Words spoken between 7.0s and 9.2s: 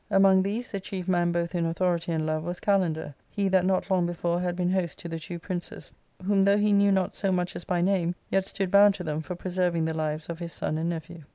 so much as by name, yet stood bound to